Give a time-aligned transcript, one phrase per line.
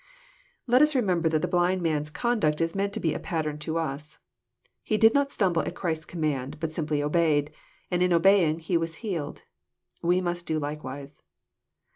[0.65, 3.77] Let ns remember that the blind man's conduct is meant to be a pattern to
[3.77, 4.17] us.
[4.81, 7.51] He did not stumble at Christ's command, but simply obeyed;
[7.91, 9.43] and in obeying he was healed.
[10.01, 11.21] We must do likewise.